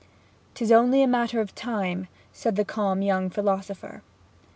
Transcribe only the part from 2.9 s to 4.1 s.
young philosopher.